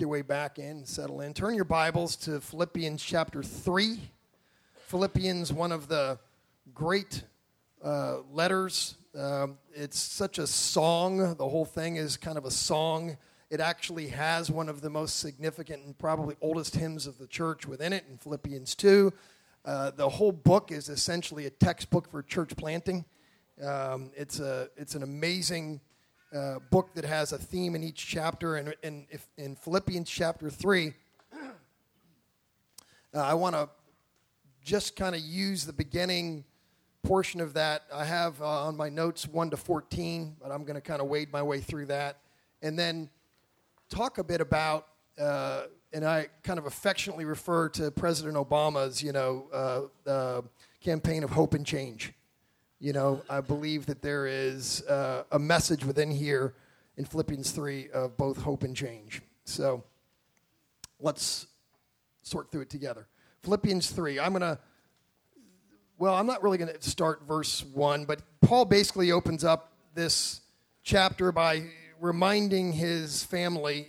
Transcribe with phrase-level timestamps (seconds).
[0.00, 1.34] your way back in, settle in.
[1.34, 3.98] Turn your Bibles to Philippians chapter 3.
[4.86, 6.20] Philippians, one of the
[6.72, 7.24] great
[7.82, 8.94] uh, letters.
[9.18, 11.34] Um, it's such a song.
[11.34, 13.16] The whole thing is kind of a song.
[13.50, 17.66] It actually has one of the most significant and probably oldest hymns of the church
[17.66, 19.12] within it in Philippians 2.
[19.64, 23.04] Uh, the whole book is essentially a textbook for church planting.
[23.60, 25.80] Um, it's, a, it's an amazing
[26.34, 28.56] uh, book that has a theme in each chapter.
[28.56, 30.92] And, and if, in Philippians chapter 3,
[31.32, 31.48] uh,
[33.14, 33.68] I want to
[34.62, 36.44] just kind of use the beginning
[37.02, 37.84] portion of that.
[37.92, 41.08] I have uh, on my notes 1 to 14, but I'm going to kind of
[41.08, 42.18] wade my way through that.
[42.60, 43.08] And then
[43.88, 44.88] talk a bit about,
[45.18, 50.42] uh, and I kind of affectionately refer to President Obama's, you know, uh,
[50.82, 52.12] campaign of hope and change.
[52.80, 56.54] You know, I believe that there is uh, a message within here
[56.96, 59.20] in Philippians 3 of both hope and change.
[59.44, 59.82] So
[61.00, 61.48] let's
[62.22, 63.08] sort through it together.
[63.42, 64.58] Philippians 3, I'm going to,
[65.98, 70.40] well, I'm not really going to start verse 1, but Paul basically opens up this
[70.84, 71.64] chapter by
[72.00, 73.88] reminding his family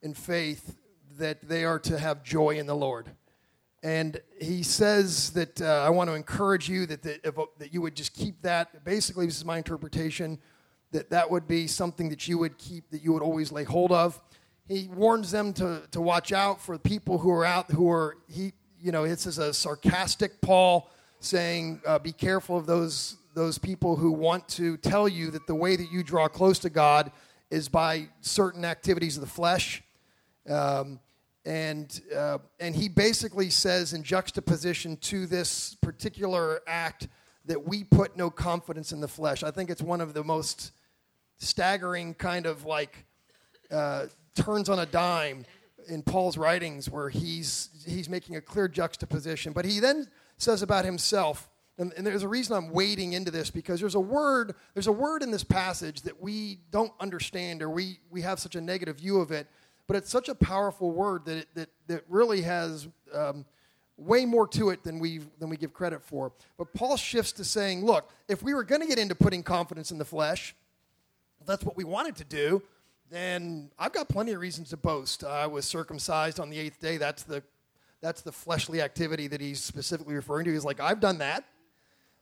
[0.00, 0.76] in faith
[1.18, 3.10] that they are to have joy in the Lord.
[3.82, 7.22] And he says that uh, I want to encourage you that, that,
[7.58, 8.84] that you would just keep that.
[8.84, 10.38] Basically, this is my interpretation
[10.90, 13.92] that that would be something that you would keep, that you would always lay hold
[13.92, 14.20] of.
[14.66, 18.52] He warns them to, to watch out for people who are out, who are, he,
[18.80, 23.96] you know, this is a sarcastic Paul saying, uh, be careful of those, those people
[23.96, 27.12] who want to tell you that the way that you draw close to God
[27.50, 29.82] is by certain activities of the flesh.
[30.48, 31.00] Um,
[31.48, 37.08] and uh, and he basically says in juxtaposition to this particular act
[37.46, 39.42] that we put no confidence in the flesh.
[39.42, 40.72] I think it's one of the most
[41.38, 43.06] staggering kind of like
[43.70, 45.46] uh, turns on a dime
[45.88, 49.54] in Paul's writings where he's he's making a clear juxtaposition.
[49.54, 51.48] But he then says about himself.
[51.78, 54.92] And, and there's a reason I'm wading into this because there's a word there's a
[54.92, 58.98] word in this passage that we don't understand or we, we have such a negative
[58.98, 59.46] view of it
[59.88, 63.44] but it's such a powerful word that it, that, that really has um,
[63.96, 66.30] way more to it than we than we give credit for.
[66.56, 69.90] But Paul shifts to saying, look, if we were going to get into putting confidence
[69.90, 70.54] in the flesh,
[71.44, 72.62] that's what we wanted to do,
[73.10, 75.24] then I've got plenty of reasons to boast.
[75.24, 76.98] I was circumcised on the eighth day.
[76.98, 77.42] That's the
[78.00, 80.52] that's the fleshly activity that he's specifically referring to.
[80.52, 81.44] He's like, I've done that.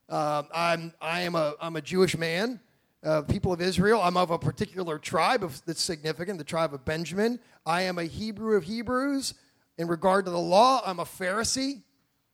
[0.09, 2.61] Uh, I'm I am a I'm a Jewish man
[3.07, 4.01] uh, people of Israel.
[4.03, 7.39] I'm of a particular tribe of, that's significant, the tribe of Benjamin.
[7.65, 9.35] I am a Hebrew of Hebrews.
[9.79, 11.83] In regard to the law, I'm a Pharisee.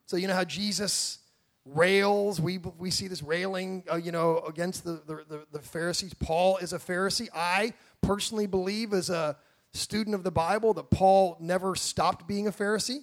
[0.07, 1.19] So you know how Jesus
[1.67, 2.41] rails.
[2.41, 6.15] We, we see this railing, uh, you know, against the, the, the, the Pharisees.
[6.15, 7.29] Paul is a Pharisee.
[7.35, 9.37] I personally believe, as a
[9.75, 13.03] student of the Bible, that Paul never stopped being a Pharisee.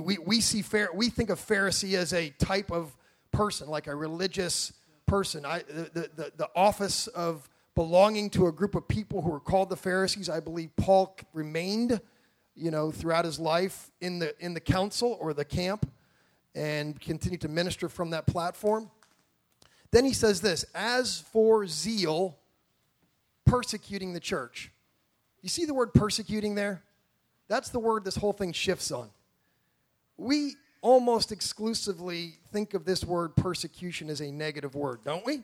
[0.00, 2.94] We, we, see, we think of Pharisee as a type of
[3.30, 4.72] person, like a religious
[5.12, 5.44] person.
[5.44, 9.68] I, the, the, the office of belonging to a group of people who were called
[9.68, 12.00] the Pharisees, I believe Paul remained,
[12.56, 15.86] you know, throughout his life in the, in the council or the camp
[16.54, 18.90] and continued to minister from that platform.
[19.90, 22.38] Then he says this as for zeal,
[23.44, 24.72] persecuting the church.
[25.42, 26.84] You see the word persecuting there?
[27.48, 29.10] That's the word this whole thing shifts on.
[30.16, 35.42] We almost exclusively think of this word persecution as a negative word, don't we?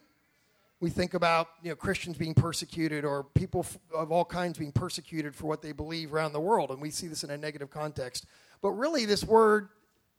[0.81, 5.35] We think about you know, Christians being persecuted or people of all kinds being persecuted
[5.35, 8.27] for what they believe around the world, and we see this in a negative context.
[8.61, 9.71] But really, this word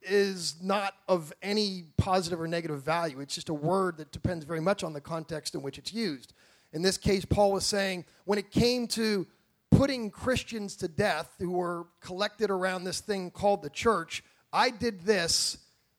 [0.02, 3.20] is not of any positive or negative value.
[3.20, 6.34] It's just a word that depends very much on the context in which it's used.
[6.72, 9.28] In this case, Paul was saying when it came to
[9.72, 15.02] putting Christians to death who were collected around this thing called the church, I did
[15.02, 15.58] this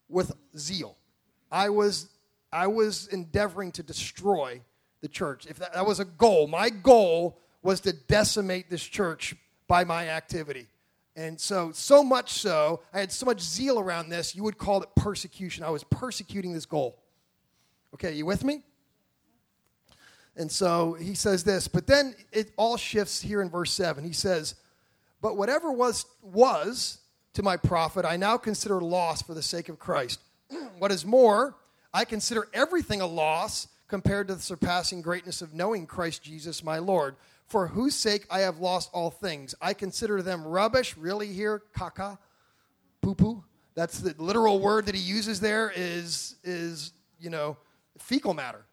[0.08, 0.96] with zeal.
[1.50, 2.08] I was,
[2.52, 4.60] I was endeavoring to destroy
[5.00, 5.46] the church.
[5.46, 9.34] If that, that was a goal, my goal was to decimate this church
[9.68, 10.66] by my activity.
[11.16, 14.82] And so, so much so, I had so much zeal around this, you would call
[14.82, 15.64] it persecution.
[15.64, 17.03] I was persecuting this goal.
[17.94, 18.62] Okay, you with me?
[20.36, 24.04] And so he says this, but then it all shifts here in verse 7.
[24.04, 24.54] He says,
[25.20, 26.99] But whatever was, was
[27.34, 30.21] to my profit, I now consider loss for the sake of Christ.
[30.78, 31.56] what is more,
[31.92, 36.78] I consider everything a loss compared to the surpassing greatness of knowing Christ Jesus my
[36.78, 37.16] Lord,
[37.47, 39.54] for whose sake I have lost all things.
[39.60, 42.18] I consider them rubbish, really here, caca,
[43.03, 43.44] poo poo.
[43.74, 47.56] That's the literal word that he uses there is, is you know,
[47.98, 48.65] fecal matter.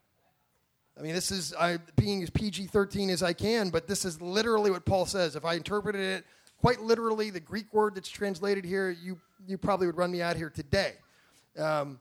[0.98, 4.22] I mean, this is I, being as PG 13 as I can, but this is
[4.22, 5.36] literally what Paul says.
[5.36, 6.26] If I interpreted it
[6.60, 10.36] quite literally, the Greek word that's translated here, you, you probably would run me out
[10.36, 10.94] here today.
[11.58, 12.00] Um,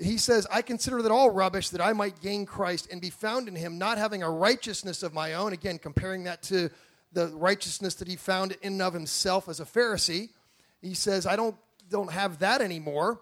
[0.00, 3.48] he says, I consider that all rubbish that I might gain Christ and be found
[3.48, 5.52] in him, not having a righteousness of my own.
[5.52, 6.70] Again, comparing that to
[7.12, 10.28] the righteousness that he found in and of himself as a Pharisee.
[10.82, 11.56] He says, I don't,
[11.88, 13.20] don't have that anymore.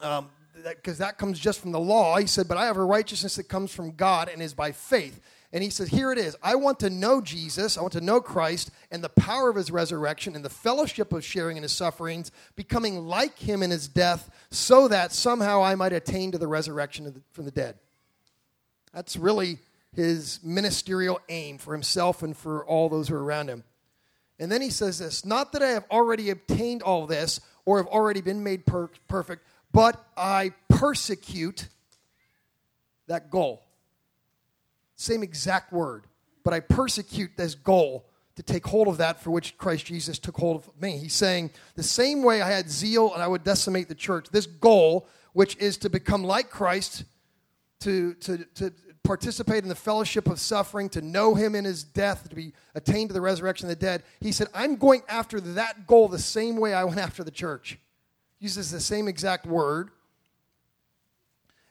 [0.00, 0.28] Um,
[0.62, 2.16] because that, that comes just from the law.
[2.16, 5.20] He said, But I have a righteousness that comes from God and is by faith.
[5.52, 6.36] And he says, Here it is.
[6.42, 7.78] I want to know Jesus.
[7.78, 11.24] I want to know Christ and the power of his resurrection and the fellowship of
[11.24, 15.92] sharing in his sufferings, becoming like him in his death, so that somehow I might
[15.92, 17.76] attain to the resurrection from the dead.
[18.92, 19.58] That's really
[19.94, 23.64] his ministerial aim for himself and for all those who are around him.
[24.38, 27.88] And then he says this Not that I have already obtained all this or have
[27.88, 29.42] already been made per- perfect
[29.76, 31.68] but I persecute
[33.08, 33.62] that goal.
[34.96, 36.04] Same exact word,
[36.42, 38.06] but I persecute this goal
[38.36, 40.98] to take hold of that for which Christ Jesus took hold of me.
[40.98, 44.46] He's saying, the same way I had zeal and I would decimate the church, this
[44.46, 47.04] goal, which is to become like Christ,
[47.80, 48.72] to, to, to
[49.04, 53.10] participate in the fellowship of suffering, to know him in his death, to be attained
[53.10, 56.56] to the resurrection of the dead, he said, I'm going after that goal the same
[56.56, 57.78] way I went after the church
[58.38, 59.90] uses the same exact word.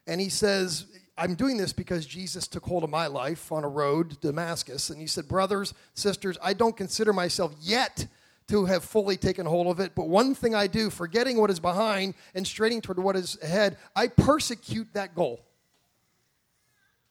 [0.07, 0.85] And he says,
[1.17, 4.89] I'm doing this because Jesus took hold of my life on a road to Damascus.
[4.89, 8.07] And he said, Brothers, sisters, I don't consider myself yet
[8.47, 9.95] to have fully taken hold of it.
[9.95, 13.77] But one thing I do, forgetting what is behind and straining toward what is ahead,
[13.95, 15.41] I persecute that goal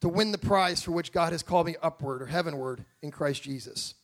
[0.01, 3.43] to win the prize for which God has called me upward or heavenward in Christ
[3.43, 3.95] Jesus.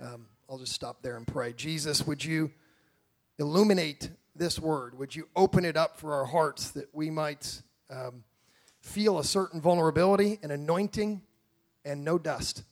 [0.00, 1.52] Um, I'll just stop there and pray.
[1.52, 2.52] Jesus, would you
[3.38, 4.96] illuminate this word?
[4.98, 8.24] Would you open it up for our hearts that we might um,
[8.80, 11.22] feel a certain vulnerability and anointing
[11.84, 12.64] and no dust?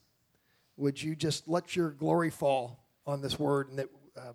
[0.77, 4.35] Would you just let your glory fall on this word and that um,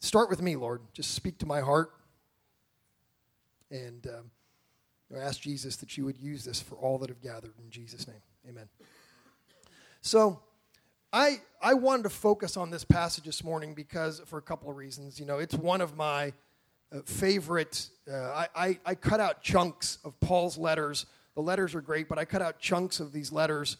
[0.00, 0.80] start with me, Lord?
[0.92, 1.90] Just speak to my heart.
[3.70, 4.30] And um,
[5.14, 8.22] ask Jesus that you would use this for all that have gathered in Jesus' name.
[8.48, 8.68] Amen.
[10.00, 10.40] So,
[11.12, 14.76] I, I wanted to focus on this passage this morning because, for a couple of
[14.76, 15.18] reasons.
[15.18, 16.32] You know, it's one of my
[16.92, 17.88] uh, favorite.
[18.10, 21.06] Uh, I, I, I cut out chunks of Paul's letters.
[21.34, 23.76] The letters are great, but I cut out chunks of these letters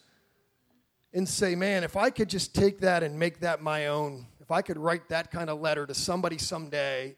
[1.12, 4.50] and say, man, if I could just take that and make that my own, if
[4.50, 7.16] I could write that kind of letter to somebody someday,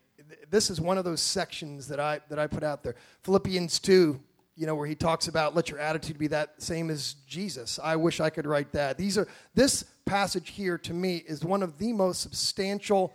[0.49, 2.95] this is one of those sections that I, that I put out there.
[3.25, 4.21] Philippians 2,
[4.57, 7.81] you know, where he talks about let your attitude be that same as Jesus.
[7.83, 8.97] I wish I could write that.
[8.97, 13.15] These are this passage here to me is one of the most substantial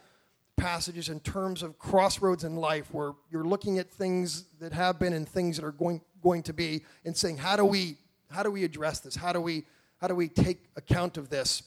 [0.57, 5.13] passages in terms of crossroads in life where you're looking at things that have been
[5.13, 7.97] and things that are going going to be and saying how do we
[8.31, 9.15] how do we address this?
[9.15, 9.65] How do we
[10.01, 11.63] how do we take account of this?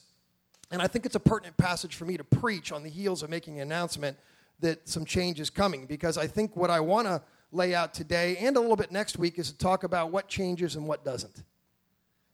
[0.71, 3.29] And I think it's a pertinent passage for me to preach on the heels of
[3.29, 4.17] making an announcement
[4.59, 7.21] that some change is coming because I think what I want to
[7.51, 10.75] lay out today and a little bit next week is to talk about what changes
[10.75, 11.43] and what doesn't.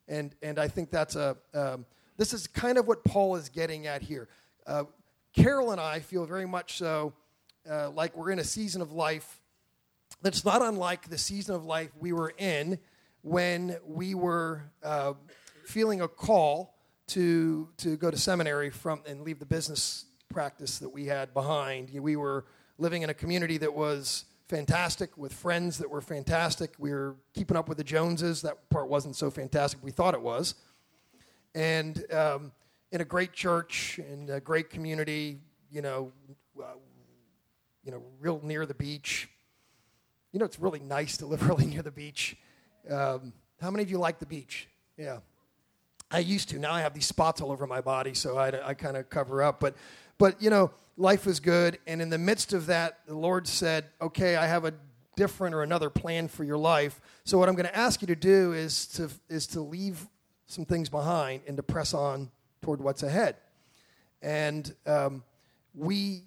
[0.07, 1.86] And, and I think that's a, um,
[2.18, 4.28] this is kind of what Paul is getting at here.
[4.68, 4.84] Uh,
[5.35, 7.13] Carol and I feel very much so
[7.69, 9.41] uh, like we're in a season of life
[10.21, 12.79] that's not unlike the season of life we were in
[13.21, 15.13] when we were uh,
[15.65, 16.75] feeling a call
[17.07, 21.89] to, to go to seminary from, and leave the business practice that we had behind.
[21.92, 22.45] We were
[22.77, 26.73] living in a community that was fantastic with friends that were fantastic.
[26.77, 28.42] We were keeping up with the Joneses.
[28.44, 29.83] That part wasn't so fantastic.
[29.83, 30.56] We thought it was.
[31.54, 32.51] And um,
[32.95, 35.37] in a great church, in a great community,
[35.69, 36.14] you know,
[36.57, 36.68] uh,
[37.83, 39.30] you know, real near the beach.
[40.31, 42.37] You know, it's really nice to live really near the beach.
[42.90, 44.69] Um, how many of you like the beach?
[44.97, 45.18] Yeah.
[46.09, 46.59] I used to.
[46.59, 49.44] Now I have these spots all over my body, so I, I kind of cover
[49.44, 49.59] up.
[49.59, 49.75] But,
[50.18, 51.80] but you know, life was good.
[51.87, 54.73] And in the midst of that, the Lord said, Okay, I have a
[55.18, 57.02] different or another plan for your life.
[57.25, 60.07] So what I'm going to ask you to do is to, is to leave
[60.47, 62.31] some things behind and to press on
[62.66, 63.36] toward what's ahead.
[64.24, 65.24] And um,
[65.76, 66.24] we,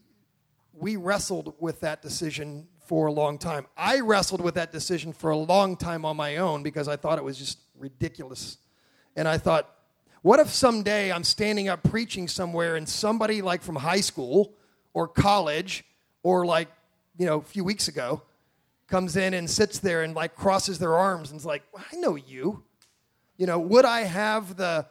[0.73, 3.67] we wrestled with that decision for a long time.
[3.77, 7.19] I wrestled with that decision for a long time on my own because I thought
[7.19, 8.59] it was just ridiculous.
[9.17, 9.69] And I thought,
[10.23, 14.55] what if someday I'm standing up preaching somewhere and somebody like from high school
[14.95, 15.85] or college
[16.23, 16.69] or like,
[17.19, 18.23] you know, a few weeks ago
[18.87, 22.15] comes in and sits there and like crosses their arms and is like, I know
[22.15, 22.63] you.
[23.37, 24.87] You know, would I have the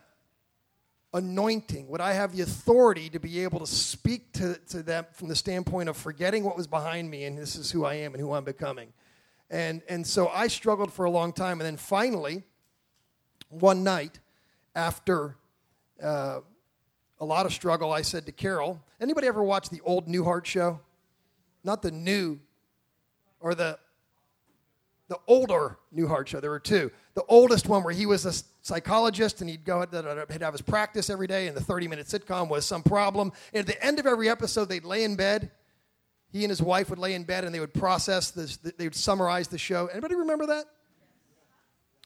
[1.18, 1.88] anointing?
[1.88, 5.36] Would I have the authority to be able to speak to, to them from the
[5.36, 8.34] standpoint of forgetting what was behind me and this is who I am and who
[8.34, 8.94] I'm becoming?
[9.50, 11.60] And, and so I struggled for a long time.
[11.60, 12.44] And then finally,
[13.50, 14.20] one night,
[14.76, 15.36] after
[16.02, 16.40] uh,
[17.20, 20.80] a lot of struggle, I said to Carol, anybody ever watch the old Newhart show?
[21.64, 22.40] Not the new,
[23.40, 23.80] or the
[25.08, 26.40] the older Newhart show.
[26.40, 26.92] There were two.
[27.14, 28.34] The oldest one where he was a
[28.68, 32.50] psychologist and he'd go he'd have his practice every day, and the 30 minute sitcom
[32.50, 33.32] was some problem.
[33.54, 35.52] And at the end of every episode, they'd lay in bed.
[36.30, 38.58] He and his wife would lay in bed and they would process this.
[38.58, 39.88] They would summarize the show.
[39.88, 40.66] Anybody remember that?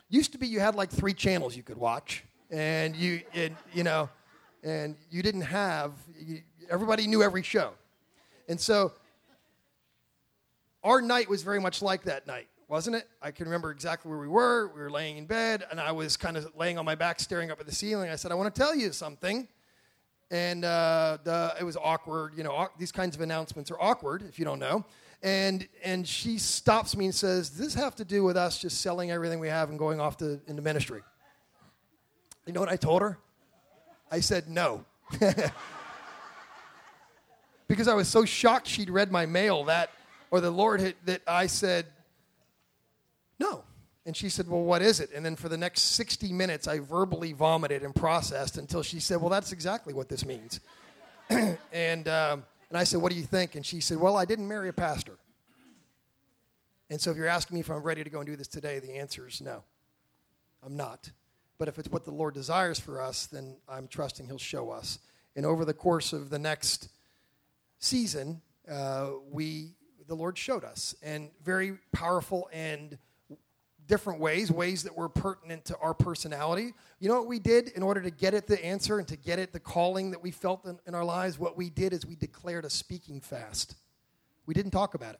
[0.10, 3.84] Used to be you had like three channels you could watch, and you and, you
[3.84, 4.10] know,
[4.64, 5.94] and you didn't have.
[6.20, 7.72] You, everybody knew every show,
[8.48, 8.92] and so
[10.84, 13.08] our night was very much like that night wasn't it?
[13.22, 14.70] I can remember exactly where we were.
[14.70, 17.52] We were laying in bed, and I was kind of laying on my back, staring
[17.52, 18.10] up at the ceiling.
[18.10, 19.50] I said, I want to tell you something.
[20.32, 22.32] And uh, the, it was awkward.
[22.38, 24.86] You know, these kinds of announcements are awkward if you don't know.
[25.22, 28.80] And, and she stops me and says, Does this have to do with us just
[28.80, 31.02] selling everything we have and going off to, into ministry?
[32.46, 33.18] You know what I told her?
[34.10, 34.86] I said, No.
[37.68, 39.90] because I was so shocked she'd read my mail that,
[40.32, 41.88] or the Lord had, that I said,
[43.42, 43.64] no.
[44.06, 45.10] And she said, Well, what is it?
[45.14, 49.20] And then for the next 60 minutes, I verbally vomited and processed until she said,
[49.20, 50.60] Well, that's exactly what this means.
[51.30, 53.56] and, um, and I said, What do you think?
[53.56, 55.18] And she said, Well, I didn't marry a pastor.
[56.90, 58.80] And so if you're asking me if I'm ready to go and do this today,
[58.80, 59.64] the answer is no.
[60.64, 61.12] I'm not.
[61.58, 65.00] But if it's what the Lord desires for us, then I'm trusting He'll show us.
[65.36, 66.90] And over the course of the next
[67.80, 69.72] season, uh, we
[70.08, 72.98] the Lord showed us, and very powerful and
[73.92, 76.74] different ways, ways that were pertinent to our personality.
[77.02, 79.38] You know what we did in order to get at the answer and to get
[79.38, 81.38] at the calling that we felt in, in our lives?
[81.38, 83.76] What we did is we declared a speaking fast.
[84.46, 85.20] We didn't talk about it.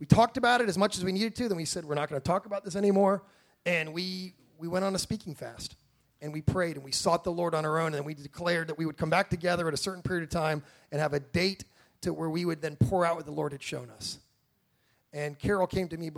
[0.00, 2.08] We talked about it as much as we needed to, then we said, we're not
[2.08, 3.22] going to talk about this anymore.
[3.66, 5.76] And we, we went on a speaking fast.
[6.22, 7.94] And we prayed and we sought the Lord on our own.
[7.94, 10.62] And we declared that we would come back together at a certain period of time
[10.90, 11.64] and have a date
[12.00, 14.18] to where we would then pour out what the Lord had shown us.
[15.12, 16.10] And Carol came to me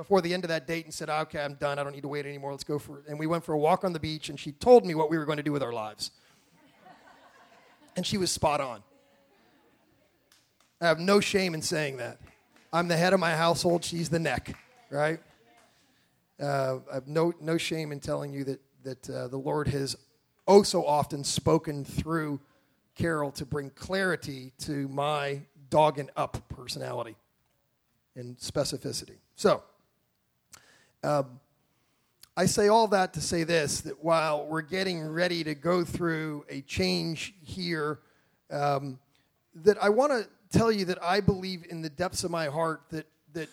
[0.00, 1.78] before the end of that date and said, okay, I'm done.
[1.78, 2.52] I don't need to wait anymore.
[2.52, 3.04] Let's go for it.
[3.06, 5.18] And we went for a walk on the beach, and she told me what we
[5.18, 6.10] were going to do with our lives.
[7.96, 8.82] And she was spot on.
[10.80, 12.18] I have no shame in saying that.
[12.72, 14.56] I'm the head of my household, she's the neck,
[14.88, 15.20] right?
[16.40, 19.96] Uh, I have no, no shame in telling you that, that uh, the Lord has
[20.48, 22.40] oh so often spoken through
[22.94, 27.16] Carol to bring clarity to my dog and up personality
[28.16, 29.16] and specificity.
[29.34, 29.62] So,
[31.02, 31.40] um,
[32.36, 36.44] I say all that to say this that while we're getting ready to go through
[36.48, 38.00] a change here,
[38.50, 38.98] um,
[39.54, 42.82] that I want to tell you that I believe in the depths of my heart
[42.90, 43.48] that, that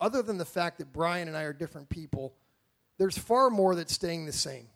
[0.00, 2.34] other than the fact that Brian and I are different people,
[2.98, 4.66] there's far more that's staying the same.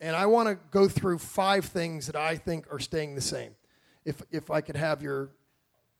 [0.00, 3.54] And I want to go through five things that I think are staying the same.
[4.04, 5.30] If, if I could have your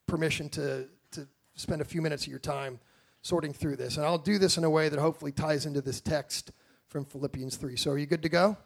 [0.06, 2.78] permission to, to spend a few minutes of your time
[3.26, 3.96] sorting through this.
[3.96, 6.52] And I'll do this in a way that hopefully ties into this text
[6.86, 7.74] from Philippians 3.
[7.76, 8.56] So are you good to go?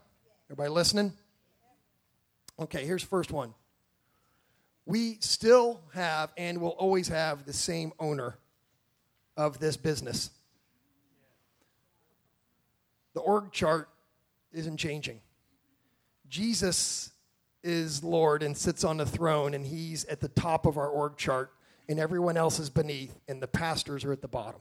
[0.46, 1.14] Everybody listening?
[2.58, 3.54] Okay, here's first one.
[4.84, 8.36] We still have and will always have the same owner
[9.34, 10.30] of this business.
[13.14, 13.88] The org chart
[14.52, 15.20] isn't changing.
[16.28, 17.12] Jesus
[17.62, 21.16] is Lord and sits on the throne, and he's at the top of our org
[21.16, 21.50] chart
[21.90, 24.60] and everyone else is beneath, and the pastors are at the bottom.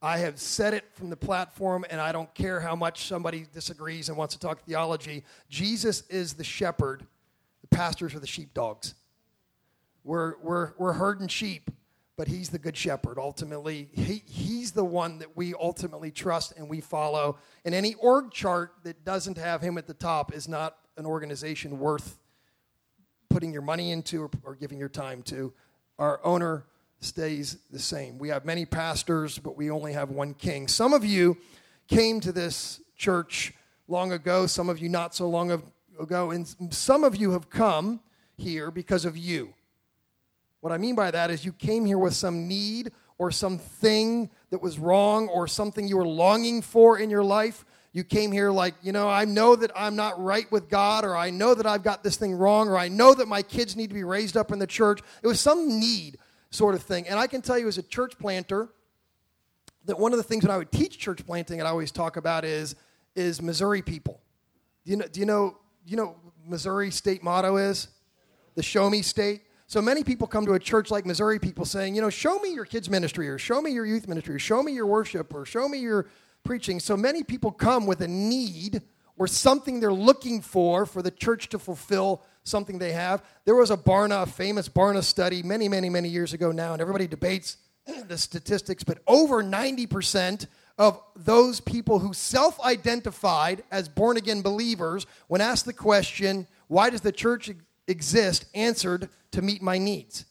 [0.00, 4.08] I have said it from the platform, and I don't care how much somebody disagrees
[4.08, 5.24] and wants to talk theology.
[5.50, 7.04] Jesus is the shepherd,
[7.60, 8.94] the pastors are the sheepdogs.
[10.04, 11.72] We're, we're, we're herding sheep,
[12.16, 13.18] but he's the good shepherd.
[13.18, 17.36] Ultimately, he, he's the one that we ultimately trust and we follow.
[17.64, 21.80] And any org chart that doesn't have him at the top is not an organization
[21.80, 22.20] worth
[23.28, 25.52] putting your money into or, or giving your time to
[26.02, 26.64] our owner
[26.98, 28.18] stays the same.
[28.18, 30.66] We have many pastors, but we only have one king.
[30.66, 31.36] Some of you
[31.86, 33.54] came to this church
[33.86, 35.62] long ago, some of you not so long
[36.00, 38.00] ago, and some of you have come
[38.36, 39.54] here because of you.
[40.60, 44.60] What I mean by that is you came here with some need or something that
[44.60, 47.64] was wrong or something you were longing for in your life.
[47.92, 51.14] You came here like, you know, I know that I'm not right with God, or
[51.14, 53.88] I know that I've got this thing wrong, or I know that my kids need
[53.88, 55.00] to be raised up in the church.
[55.22, 56.16] It was some need
[56.50, 57.06] sort of thing.
[57.06, 58.70] And I can tell you as a church planter
[59.84, 62.16] that one of the things when I would teach church planting and I always talk
[62.16, 62.76] about is
[63.14, 64.20] is Missouri people.
[64.84, 67.88] Do you know do you know you know Missouri state motto is?
[68.54, 69.42] The show me state.
[69.66, 72.52] So many people come to a church like Missouri, people saying, you know, show me
[72.52, 75.46] your kids' ministry, or show me your youth ministry, or show me your worship, or
[75.46, 76.08] show me your
[76.44, 76.80] preaching.
[76.80, 78.82] So many people come with a need
[79.16, 83.24] or something they're looking for for the church to fulfill something they have.
[83.44, 86.80] There was a Barna, a famous Barna study many, many, many years ago now, and
[86.80, 87.56] everybody debates
[88.08, 90.46] the statistics, but over 90%
[90.78, 96.88] of those people who self identified as born again believers, when asked the question, why
[96.90, 97.50] does the church
[97.88, 100.24] exist, answered to meet my needs.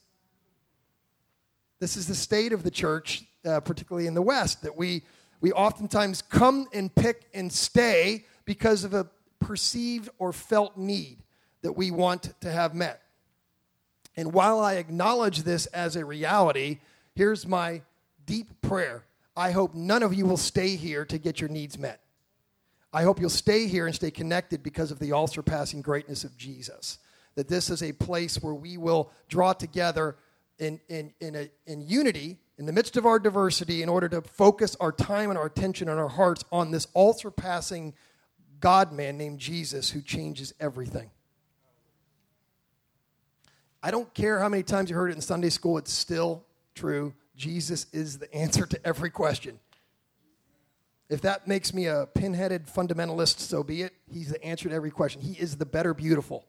[1.80, 5.04] This is the state of the church, uh, particularly in the West, that we,
[5.42, 9.08] we oftentimes come and pick and stay because of a
[9.40, 11.24] perceived or felt need
[11.62, 13.02] that we want to have met.
[14.16, 16.80] And while I acknowledge this as a reality,
[17.16, 17.82] here's my
[18.26, 19.04] deep prayer.
[19.36, 22.02] I hope none of you will stay here to get your needs met.
[22.94, 26.38] I hope you'll stay here and stay connected because of the all surpassing greatness of
[26.38, 27.00] Jesus
[27.36, 30.18] that this is a place where we will draw together
[30.60, 34.22] in, in, in, a, in unity in the midst of our diversity in order to
[34.22, 37.94] focus our time and our attention and our hearts on this all surpassing
[38.60, 41.10] God man named Jesus who changes everything.
[43.84, 46.44] I don't care how many times you heard it in Sunday school, it's still
[46.76, 47.14] true.
[47.36, 49.60] Jesus is the answer to every question.
[51.10, 53.94] If that makes me a pinheaded fundamentalist, so be it.
[54.10, 55.22] He's the answer to every question.
[55.22, 56.46] He is the better beautiful.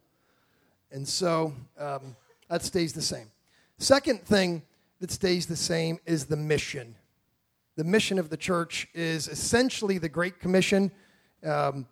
[0.93, 2.15] And so um,
[2.49, 3.31] that stays the same.
[3.79, 4.63] Second thing
[5.03, 6.95] that stays the same is the mission.
[7.77, 10.93] The mission of the church is essentially the Great Commission.
[11.45, 11.89] Um,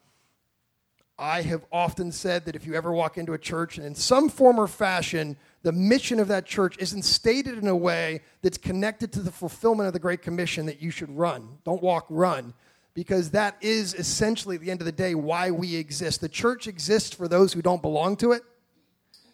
[1.19, 4.29] I have often said that if you ever walk into a church and in some
[4.29, 9.13] form or fashion, the mission of that church isn't stated in a way that's connected
[9.15, 11.59] to the fulfillment of the Great Commission, that you should run.
[11.65, 12.55] Don't walk, run.
[12.95, 16.21] Because that is essentially, at the end of the day, why we exist.
[16.21, 18.43] The church exists for those who don't belong to it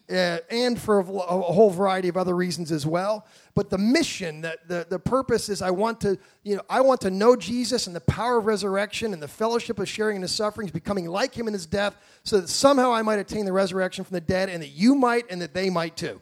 [0.09, 3.27] uh, and for a, a, whole variety of other reasons as well.
[3.55, 7.01] But the mission, the, the, the purpose is I want to, you know, I want
[7.01, 10.31] to know Jesus and the power of resurrection and the fellowship of sharing in his
[10.31, 14.05] sufferings, becoming like him in his death, so that somehow I might attain the resurrection
[14.05, 16.21] from the dead and that you might and that they might too.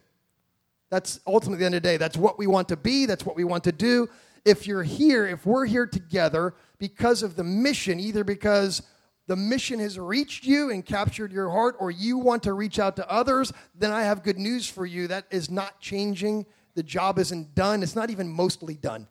[0.89, 1.97] That's ultimately the end of the day.
[1.97, 4.09] That's what we want to be, that's what we want to do.
[4.45, 8.81] If you're here, if we're here together because of the mission, either because
[9.27, 12.95] the mission has reached you and captured your heart, or you want to reach out
[12.97, 15.07] to others, then I have good news for you.
[15.07, 16.45] That is not changing.
[16.75, 17.81] The job isn't done.
[17.81, 19.07] It's not even mostly done.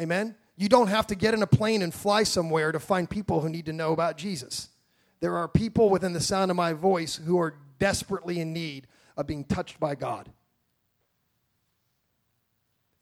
[0.00, 0.36] Amen?
[0.56, 3.48] You don't have to get in a plane and fly somewhere to find people who
[3.48, 4.70] need to know about Jesus.
[5.20, 9.26] There are people within the sound of my voice who are desperately in need of
[9.26, 10.30] being touched by God.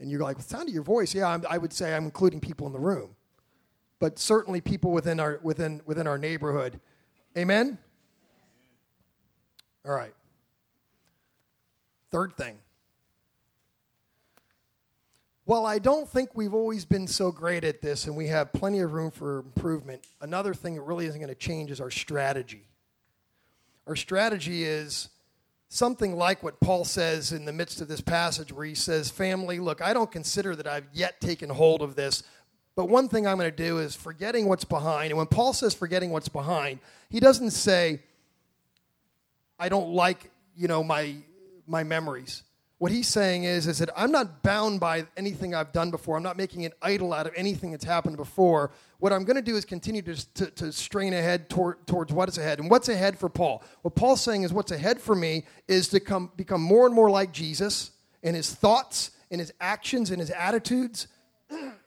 [0.01, 2.41] And you're like, the sound of your voice, yeah, I'm, i would say I'm including
[2.41, 3.15] people in the room
[4.03, 6.81] but certainly people within our within within our neighborhood.
[7.39, 7.79] Amen.
[9.87, 10.13] All right.
[12.11, 12.59] Third thing.
[15.47, 18.81] Well, I don't think we've always been so great at this and we have plenty
[18.81, 22.67] of room for improvement, another thing that really isn't going to change is our strategy.
[23.87, 25.11] Our strategy is
[25.69, 29.61] something like what Paul says in the midst of this passage, where he says, Family,
[29.61, 32.25] look, I don't consider that I've yet taken hold of this,
[32.75, 35.11] but one thing I'm going to do is forgetting what's behind.
[35.11, 36.79] And when Paul says forgetting what's behind,
[37.11, 38.01] he doesn't say,
[39.59, 41.17] I don't like, you know, my,
[41.67, 42.43] my memories.
[42.79, 46.17] What he's saying is, is that I'm not bound by anything I've done before.
[46.17, 48.73] I'm not making an idol out of anything that's happened before.
[48.99, 52.29] What I'm going to do is continue to, to, to strain ahead toward, towards what
[52.29, 52.59] is ahead.
[52.59, 53.63] And what's ahead for Paul?
[53.83, 57.09] What Paul's saying is what's ahead for me is to come, become more and more
[57.09, 61.07] like Jesus in his thoughts, in his actions, in his attitudes,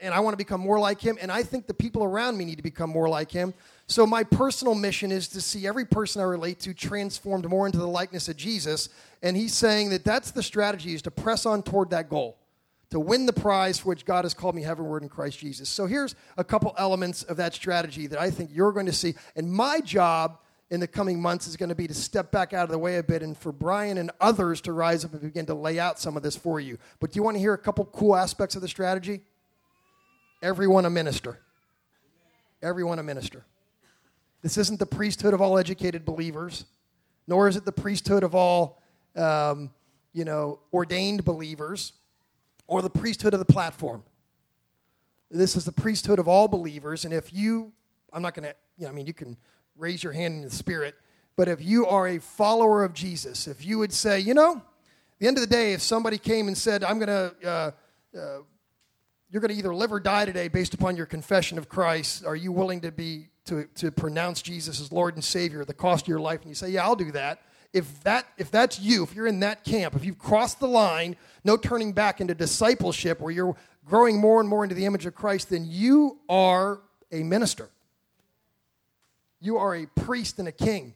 [0.01, 2.45] and I want to become more like him, and I think the people around me
[2.45, 3.53] need to become more like him.
[3.87, 7.77] So, my personal mission is to see every person I relate to transformed more into
[7.77, 8.89] the likeness of Jesus.
[9.21, 12.37] And he's saying that that's the strategy is to press on toward that goal,
[12.89, 15.69] to win the prize for which God has called me heavenward in Christ Jesus.
[15.69, 19.15] So, here's a couple elements of that strategy that I think you're going to see.
[19.35, 20.39] And my job
[20.71, 22.97] in the coming months is going to be to step back out of the way
[22.97, 25.99] a bit and for Brian and others to rise up and begin to lay out
[25.99, 26.77] some of this for you.
[26.99, 29.21] But do you want to hear a couple cool aspects of the strategy?
[30.41, 31.39] Everyone a minister.
[32.61, 33.45] Everyone a minister.
[34.41, 36.65] This isn't the priesthood of all educated believers,
[37.27, 38.81] nor is it the priesthood of all,
[39.15, 39.71] um,
[40.13, 41.93] you know, ordained believers,
[42.67, 44.03] or the priesthood of the platform.
[45.31, 47.71] This is the priesthood of all believers, and if you,
[48.13, 49.35] I'm not going to, you know, I mean, you can
[49.77, 50.95] raise your hand in the spirit,
[51.35, 54.61] but if you are a follower of Jesus, if you would say, you know,
[55.19, 57.71] the end of the day, if somebody came and said, I'm going to uh,
[58.17, 58.37] uh,
[59.35, 62.23] you're going to either live or die today based upon your confession of Christ.
[62.23, 65.73] Are you willing to be to, to pronounce Jesus as Lord and Savior at the
[65.73, 66.39] cost of your life?
[66.39, 67.41] And you say, Yeah, I'll do that.
[67.73, 71.17] if that if that's you, if you're in that camp, if you've crossed the line,
[71.43, 75.13] no turning back into discipleship where you're growing more and more into the image of
[75.13, 76.79] Christ, then you are
[77.11, 77.67] a minister.
[79.41, 80.93] You are a priest and a king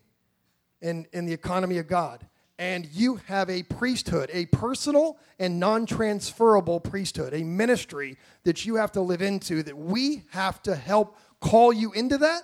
[0.81, 2.25] in, in the economy of God.
[2.59, 8.75] And you have a priesthood, a personal and non transferable priesthood, a ministry that you
[8.75, 12.43] have to live into, that we have to help call you into that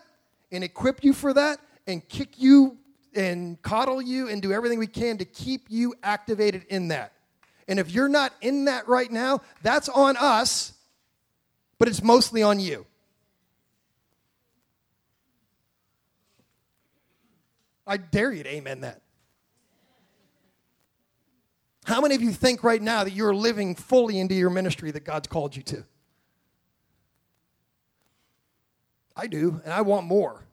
[0.53, 2.77] and equip you for that and kick you
[3.13, 7.11] and coddle you and do everything we can to keep you activated in that.
[7.67, 10.73] And if you're not in that right now, that's on us,
[11.77, 12.85] but it's mostly on you.
[17.85, 19.01] I dare you to amen that.
[21.85, 25.03] How many of you think right now that you're living fully into your ministry that
[25.03, 25.83] God's called you to?
[29.15, 30.43] I do, and I want more.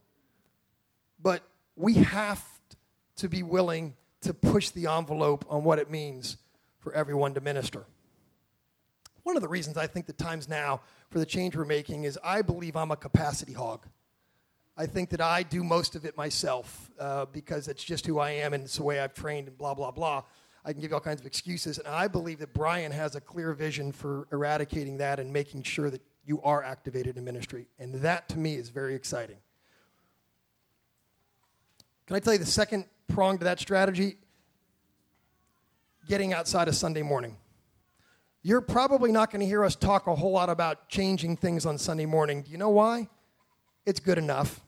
[1.21, 1.43] But
[1.75, 2.45] we have
[3.17, 6.37] to be willing to push the envelope on what it means
[6.81, 7.87] for everyone to minister.
[9.23, 12.19] One of the reasons I think the time's now for the change we're making is
[12.23, 13.87] I believe I'm a capacity hog.
[14.77, 18.33] I think that I do most of it myself uh, because it's just who I
[18.33, 20.25] am and it's the way I've trained and blah, blah, blah.
[20.65, 21.79] I can give you all kinds of excuses.
[21.79, 25.91] And I believe that Brian has a clear vision for eradicating that and making sure
[25.91, 27.67] that you are activated in ministry.
[27.79, 29.39] And that to me is very exciting.
[32.07, 34.19] Can I tell you the second prong to that strategy?
[36.09, 37.37] Getting outside of Sunday morning.
[38.43, 41.79] You're probably not going to hear us talk a whole lot about changing things on
[41.79, 42.43] Sunday morning.
[42.43, 43.09] Do you know why?
[43.87, 44.61] It's good enough.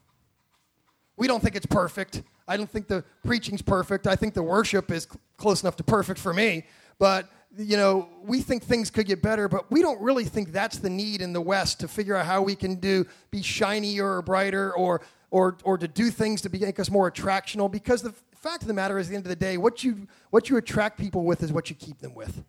[1.17, 2.23] We don't think it's perfect.
[2.47, 4.07] I don't think the preaching's perfect.
[4.07, 6.67] I think the worship is cl- close enough to perfect for me.
[6.99, 10.79] But, you know, we think things could get better, but we don't really think that's
[10.79, 14.23] the need in the West to figure out how we can do, be shinier or
[14.23, 17.71] brighter or, or, or to do things to make us more attractional.
[17.71, 20.07] Because the fact of the matter is, at the end of the day, what you,
[20.31, 22.45] what you attract people with is what you keep them with.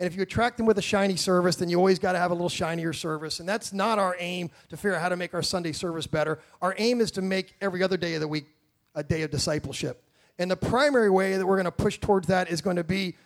[0.00, 2.32] And if you attract them with a shiny service, then you always got to have
[2.32, 3.38] a little shinier service.
[3.38, 6.40] And that's not our aim to figure out how to make our Sunday service better.
[6.60, 8.46] Our aim is to make every other day of the week
[8.94, 10.04] a day of discipleship.
[10.38, 13.16] And the primary way that we're going to push towards that is going to be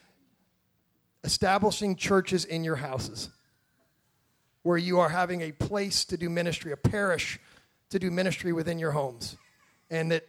[1.24, 3.31] establishing churches in your houses
[4.62, 7.38] where you are having a place to do ministry, a parish
[7.90, 9.37] to do ministry within your homes.
[9.90, 10.28] And that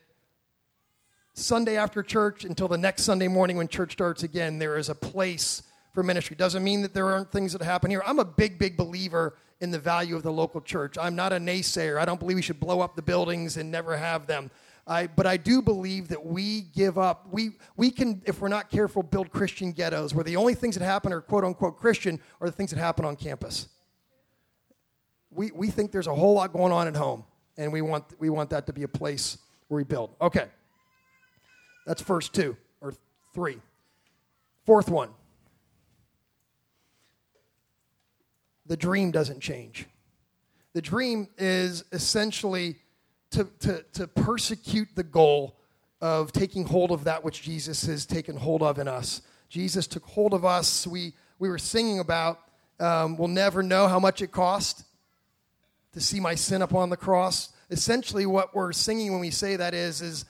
[1.34, 4.96] Sunday after church until the next Sunday morning when church starts again, there is a
[4.96, 6.36] place for ministry.
[6.36, 8.02] Doesn't mean that there aren't things that happen here.
[8.06, 10.98] I'm a big, big believer in the value of the local church.
[10.98, 12.00] I'm not a naysayer.
[12.00, 14.52] I don't believe we should blow up the buildings and never have them.
[14.90, 17.28] I, but I do believe that we give up.
[17.32, 20.84] We, we can, if we're not careful, build Christian ghettos where the only things that
[20.84, 23.68] happen are quote unquote Christian are the things that happen on campus.
[25.30, 27.24] We, we think there's a whole lot going on at home,
[27.56, 30.16] and we want, we want that to be a place where we build.
[30.20, 30.48] Okay.
[31.86, 32.96] That's first two or
[33.36, 33.60] three.
[34.66, 35.10] Fourth one
[38.66, 39.88] the dream doesn't change.
[40.74, 42.78] The dream is essentially
[43.32, 45.56] to, to, to persecute the goal
[46.02, 49.22] of taking hold of that which Jesus has taken hold of in us.
[49.50, 50.88] Jesus took hold of us.
[50.88, 52.40] We, we were singing about,
[52.80, 54.84] um, we'll never know how much it cost
[55.94, 57.50] to see my sin upon the cross.
[57.70, 60.26] Essentially, what we're singing when we say that is, is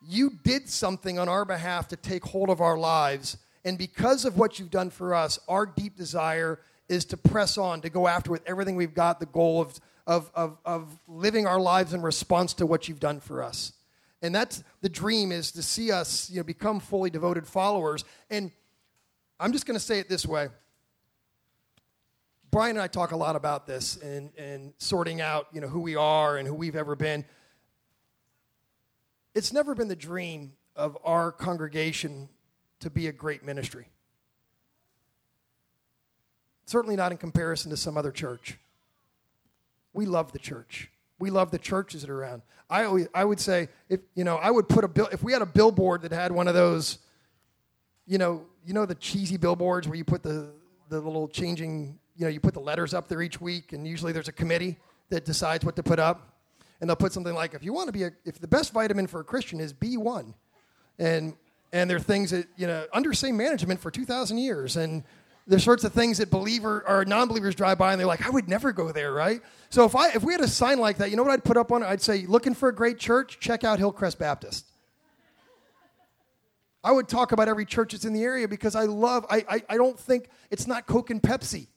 [0.00, 3.36] you did something on our behalf to take hold of our lives.
[3.64, 7.80] And because of what you've done for us, our deep desire is to press on,
[7.82, 11.60] to go after with everything we've got, the goal of, of, of, of living our
[11.60, 13.72] lives in response to what you've done for us.
[14.20, 18.04] And that's the dream is to see us you know, become fully devoted followers.
[18.30, 18.52] And
[19.40, 20.48] I'm just going to say it this way.
[22.50, 25.80] Brian and I talk a lot about this and, and sorting out you know, who
[25.80, 27.24] we are and who we've ever been.
[29.34, 32.28] It's never been the dream of our congregation
[32.80, 33.86] to be a great ministry.
[36.66, 38.58] Certainly not in comparison to some other church.
[39.92, 40.90] We love the church.
[41.18, 42.42] We love the churches that are around.
[42.68, 45.32] I always, I would say if you know I would put a bill if we
[45.32, 46.98] had a billboard that had one of those,
[48.06, 50.50] you know, you know the cheesy billboards where you put the
[50.88, 54.12] the little changing, you know, you put the letters up there each week, and usually
[54.12, 54.78] there's a committee
[55.10, 56.36] that decides what to put up,
[56.80, 59.06] and they'll put something like if you want to be a if the best vitamin
[59.06, 60.34] for a Christian is B one,
[60.98, 61.34] and
[61.72, 65.04] and there are things that you know under same management for two thousand years, and
[65.46, 68.48] the sorts of things that believer or non-believers drive by and they're like, I would
[68.48, 69.40] never go there, right?
[69.70, 71.56] So if I if we had a sign like that, you know what I'd put
[71.56, 71.86] up on it?
[71.86, 74.66] I'd say, looking for a great church, check out Hillcrest Baptist.
[76.84, 79.62] I would talk about every church that's in the area because I love, I, I,
[79.70, 81.68] I don't think it's not Coke and Pepsi.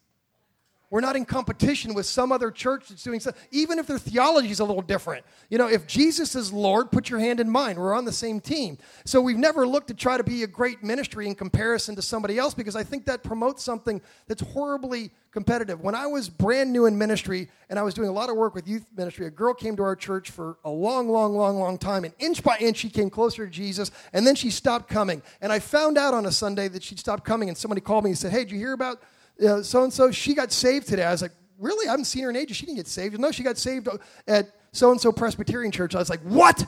[0.96, 4.50] We're not in competition with some other church that's doing something, even if their theology
[4.50, 5.26] is a little different.
[5.50, 7.76] You know, if Jesus is Lord, put your hand in mine.
[7.76, 8.78] We're on the same team.
[9.04, 12.38] So we've never looked to try to be a great ministry in comparison to somebody
[12.38, 15.82] else because I think that promotes something that's horribly competitive.
[15.82, 18.56] When I was brand new in ministry and I was doing a lot of work
[18.56, 21.78] with youth ministry, a girl came to our church for a long, long, long, long
[21.78, 22.06] time.
[22.06, 23.92] And inch by inch, she came closer to Jesus.
[24.14, 25.22] And then she stopped coming.
[25.42, 27.50] And I found out on a Sunday that she'd stopped coming.
[27.50, 29.02] And somebody called me and said, Hey, did you hear about
[29.62, 30.12] so and so?
[30.12, 31.04] She got saved today.
[31.04, 31.88] I was like, Really?
[31.88, 32.58] I haven't seen her in ages.
[32.58, 33.18] She didn't get saved.
[33.20, 33.88] No, she got saved
[34.28, 35.96] at so and so Presbyterian Church.
[35.96, 36.66] I was like, What?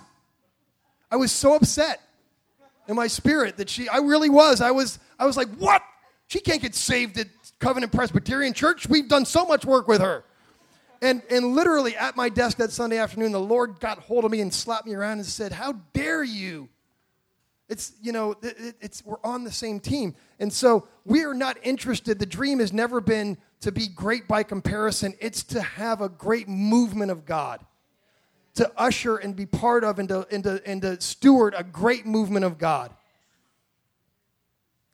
[1.11, 2.01] I was so upset
[2.87, 4.61] in my spirit that she, I really was.
[4.61, 5.81] I was, I was like, What?
[6.27, 7.27] She can't get saved at
[7.59, 8.87] Covenant Presbyterian Church.
[8.87, 10.23] We've done so much work with her.
[11.01, 14.41] And, and literally at my desk that Sunday afternoon, the Lord got hold of me
[14.41, 16.69] and slapped me around and said, How dare you?
[17.69, 20.15] It's, you know, it, it's, we're on the same team.
[20.39, 22.19] And so we are not interested.
[22.19, 26.47] The dream has never been to be great by comparison, it's to have a great
[26.47, 27.65] movement of God,
[28.53, 32.05] to usher and be part of and to, and to, and to steward a great
[32.05, 32.93] movement of God.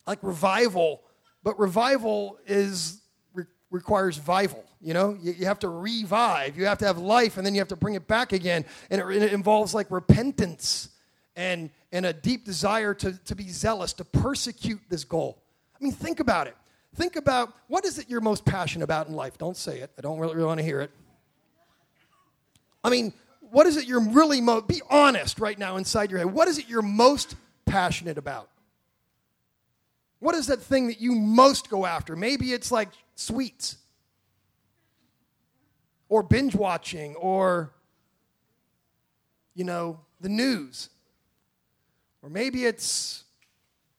[0.07, 1.01] Like revival
[1.43, 3.01] but revival is
[3.33, 4.63] re- requires vival.
[4.81, 6.57] You know, you, you, have to revive.
[6.57, 8.65] You have to have life, and then you have to bring it back again.
[8.89, 10.89] And it, it involves like repentance
[11.35, 15.41] and and a deep desire to, to be zealous, to persecute this goal.
[15.79, 16.57] I mean, think about it.
[16.95, 19.37] Think about what is it you're most passionate about in life?
[19.37, 19.91] Don't say it.
[19.97, 20.91] I don't really, really want to hear it.
[22.83, 23.13] I mean,
[23.51, 26.33] what is it you're really most, be honest right now inside your head.
[26.33, 28.49] What is it you're most passionate about?
[30.19, 32.15] What is that thing that you most go after?
[32.15, 33.77] Maybe it's like sweets
[36.09, 37.71] or binge watching or,
[39.53, 40.89] you know, the news.
[42.23, 43.25] Or maybe it's,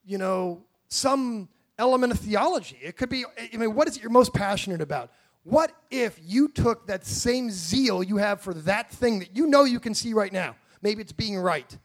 [0.05, 2.79] you know, some element of theology.
[2.83, 5.13] It could be, I mean, what is it you're most passionate about?
[5.45, 9.63] What if you took that same zeal you have for that thing that you know
[9.63, 10.57] you can see right now?
[10.83, 11.77] Maybe it's being right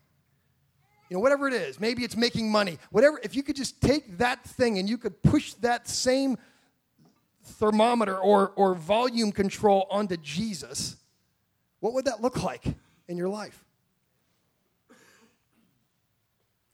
[1.10, 1.80] you know, whatever it is.
[1.80, 2.78] Maybe it's making money.
[2.92, 6.38] Whatever, if you could just take that thing and you could push that same
[7.44, 10.98] thermometer or, or volume control onto Jesus,
[11.80, 12.64] what would that look like
[13.08, 13.66] in your life?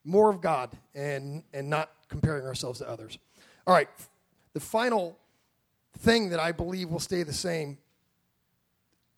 [0.06, 3.18] More of God and, and not comparing ourselves to others.
[3.66, 3.88] All right,
[4.54, 5.18] the final
[5.98, 7.76] thing that I believe will stay the same,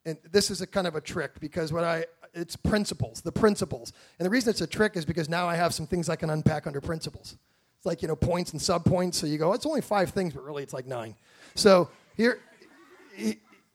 [0.06, 3.92] and this is a kind of a trick because what I, it's principles, the principles.
[4.18, 6.30] And the reason it's a trick is because now I have some things I can
[6.30, 7.36] unpack under principles.
[7.76, 9.14] It's like, you know, points and subpoints.
[9.14, 11.14] So you go, it's only five things, but really it's like nine.
[11.54, 12.40] So here,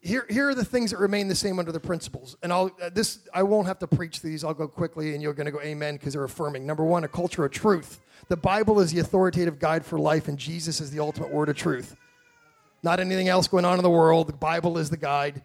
[0.03, 2.35] here, here are the things that remain the same under the principles.
[2.43, 4.43] And I'll, uh, this, I won't have to preach these.
[4.43, 6.65] I'll go quickly and you're going to go amen because they're affirming.
[6.65, 8.01] Number one, a culture of truth.
[8.27, 11.55] The Bible is the authoritative guide for life, and Jesus is the ultimate word of
[11.55, 11.95] truth.
[12.81, 14.27] Not anything else going on in the world.
[14.27, 15.41] The Bible is the guide.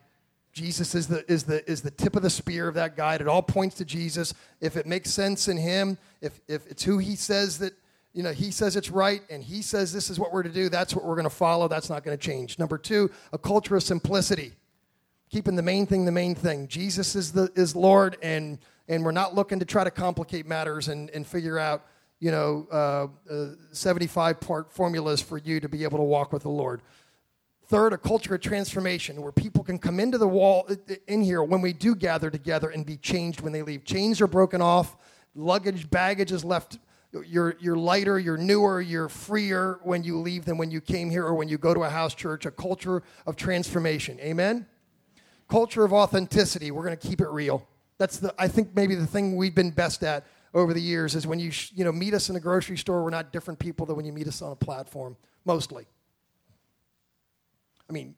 [0.52, 3.20] Jesus is the, is, the, is the tip of the spear of that guide.
[3.20, 4.34] It all points to Jesus.
[4.60, 7.74] If it makes sense in him, if, if it's who he says that,
[8.18, 10.68] you know, he says it's right and he says this is what we're to do,
[10.68, 11.68] that's what we're going to follow.
[11.68, 12.58] That's not going to change.
[12.58, 14.54] Number two, a culture of simplicity.
[15.30, 16.66] Keeping the main thing the main thing.
[16.66, 20.88] Jesus is, the, is Lord, and, and we're not looking to try to complicate matters
[20.88, 21.86] and, and figure out,
[22.18, 26.42] you know, uh, uh, 75 part formulas for you to be able to walk with
[26.42, 26.82] the Lord.
[27.66, 30.68] Third, a culture of transformation where people can come into the wall
[31.06, 33.84] in here when we do gather together and be changed when they leave.
[33.84, 34.96] Chains are broken off,
[35.36, 36.80] luggage, baggage is left.
[37.12, 41.24] You're, you're lighter, you're newer, you're freer when you leave than when you came here
[41.24, 42.44] or when you go to a house church.
[42.44, 44.18] A culture of transformation.
[44.20, 44.66] Amen?
[45.48, 46.70] Culture of authenticity.
[46.70, 47.66] We're going to keep it real.
[47.96, 51.26] That's the, I think, maybe the thing we've been best at over the years is
[51.26, 53.96] when you, you know, meet us in a grocery store, we're not different people than
[53.96, 55.86] when you meet us on a platform, mostly.
[57.88, 58.14] I mean,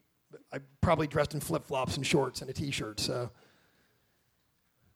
[0.52, 2.98] I probably dressed in flip flops and shorts and a t shirt.
[3.00, 3.30] So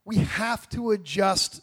[0.04, 1.60] we have to adjust.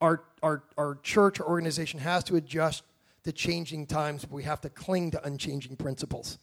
[0.00, 2.82] Our, our, our church, organization has to adjust
[3.24, 4.24] to changing times.
[4.24, 6.38] But we have to cling to unchanging principles.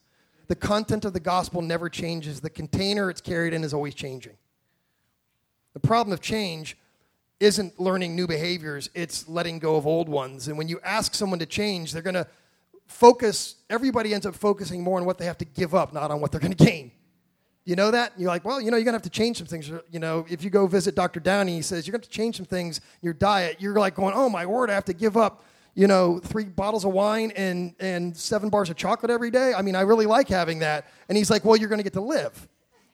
[0.47, 4.37] The content of the gospel never changes, the container it's carried in is always changing.
[5.73, 6.77] The problem of change
[7.39, 10.47] isn't learning new behaviors, it's letting go of old ones.
[10.47, 12.27] And when you ask someone to change, they're going to
[12.87, 16.21] focus, everybody ends up focusing more on what they have to give up, not on
[16.21, 16.91] what they're going to gain.
[17.65, 18.13] You know that?
[18.13, 19.71] And you're like, well, you know, you're going to have to change some things.
[19.91, 21.19] You know, if you go visit Dr.
[21.19, 23.58] Downey, he says, you're to have to change some things in your diet.
[23.60, 26.86] You're like going, oh, my word, I have to give up, you know, three bottles
[26.86, 29.54] of wine and, and seven bars of chocolate every day.
[29.56, 30.86] I mean, I really like having that.
[31.10, 32.47] And he's like, well, you're going to get to live.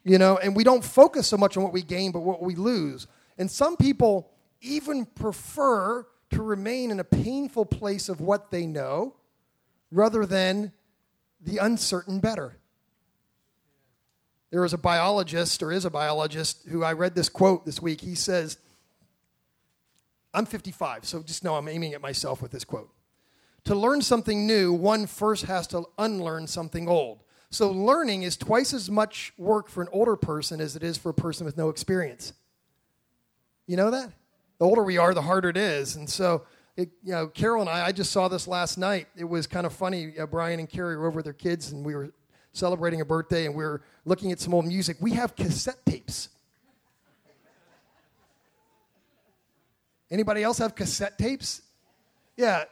[0.06, 2.56] You know, and we don't focus so much on what we gain, but what we
[2.56, 3.08] lose.
[3.38, 4.32] And some people
[4.62, 9.16] even prefer to remain in a painful place of what they know
[9.92, 10.72] rather than
[11.42, 12.56] the uncertain better.
[14.52, 18.02] There was a biologist, or is a biologist, who I read this quote this week.
[18.02, 18.58] He says,
[20.34, 22.90] I'm 55, so just know I'm aiming at myself with this quote.
[23.66, 27.20] To learn something new, one first has to unlearn something old.
[27.50, 31.10] So learning is twice as much work for an older person as it is for
[31.10, 32.34] a person with no experience.
[33.68, 34.12] You know that?
[34.58, 35.96] The older we are, the harder it is.
[35.96, 36.46] And so,
[36.78, 39.08] it, you know, Carol and I, I just saw this last night.
[39.16, 40.18] It was kind of funny.
[40.18, 42.14] Uh, Brian and Carrie were over with their kids, and we were
[42.54, 44.98] celebrating a birthday, and we are looking at some old music.
[45.00, 46.30] We have cassette tapes.
[50.10, 51.62] Anybody else have cassette tapes?
[52.36, 52.66] Yeah,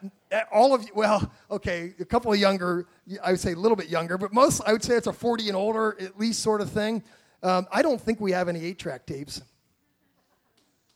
[0.52, 2.88] all of you, well, okay, a couple of younger,
[3.24, 5.48] I would say a little bit younger, but most, I would say it's a 40
[5.48, 7.04] and older, at least sort of thing.
[7.44, 9.42] Um, I don't think we have any eight track tapes.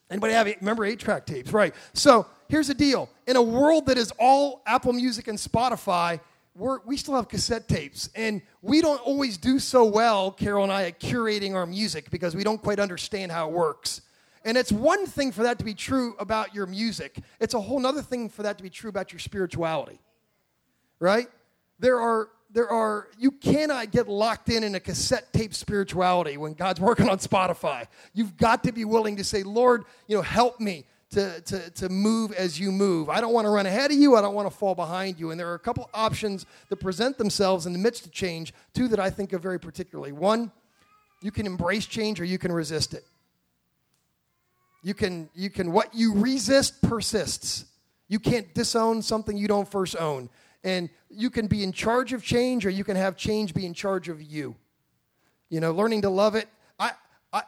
[0.10, 1.52] Anybody have, remember eight track tapes?
[1.52, 1.74] Right.
[1.94, 6.20] So here's the deal in a world that is all Apple Music and Spotify,
[6.56, 8.10] we're, we still have cassette tapes.
[8.16, 12.36] And we don't always do so well, Carol and I, at curating our music because
[12.36, 14.02] we don't quite understand how it works.
[14.46, 17.86] And it's one thing for that to be true about your music, it's a whole
[17.86, 20.00] other thing for that to be true about your spirituality.
[21.00, 21.28] Right?
[21.80, 26.54] There are there are you cannot get locked in in a cassette tape spirituality when
[26.54, 27.88] God's working on Spotify.
[28.14, 31.90] You've got to be willing to say, "Lord, you know, help me to, to, to
[31.90, 33.10] move as you move.
[33.10, 34.16] I don't want to run ahead of you.
[34.16, 35.32] I don't want to fall behind you.
[35.32, 38.88] And there are a couple options that present themselves in the midst of change, two
[38.90, 40.12] that I think of very particularly.
[40.12, 40.52] One,
[41.22, 43.06] you can embrace change or you can resist it.
[44.84, 47.66] You can, you can, what you resist persists.
[48.10, 50.30] You can't disown something you don't first own.
[50.64, 53.74] And you can be in charge of change or you can have change be in
[53.74, 54.56] charge of you.
[55.50, 56.50] You know, learning to love it.
[56.80, 56.92] I,
[57.32, 57.44] I,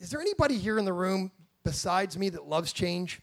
[0.00, 1.30] is there anybody here in the room
[1.70, 3.20] besides me that loves change?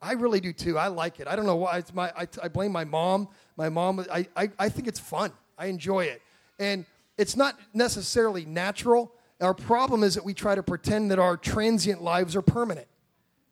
[0.00, 0.78] I really do too.
[0.78, 1.26] I like it.
[1.26, 1.78] I don't know why.
[1.78, 3.28] It's my, I, I blame my mom.
[3.56, 5.32] My mom, I, I, I think it's fun.
[5.56, 6.20] I enjoy it.
[6.58, 6.84] And
[7.16, 12.02] it's not necessarily natural our problem is that we try to pretend that our transient
[12.02, 12.86] lives are permanent.